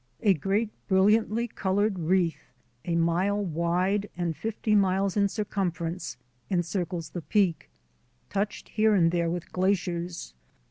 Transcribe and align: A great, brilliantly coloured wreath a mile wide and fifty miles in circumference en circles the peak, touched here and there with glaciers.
A 0.23 0.33
great, 0.33 0.71
brilliantly 0.87 1.47
coloured 1.47 1.99
wreath 1.99 2.49
a 2.85 2.95
mile 2.95 3.45
wide 3.45 4.09
and 4.17 4.35
fifty 4.35 4.73
miles 4.73 5.15
in 5.15 5.27
circumference 5.29 6.17
en 6.49 6.63
circles 6.63 7.11
the 7.11 7.21
peak, 7.21 7.69
touched 8.27 8.69
here 8.69 8.95
and 8.95 9.11
there 9.11 9.29
with 9.29 9.51
glaciers. 9.51 10.33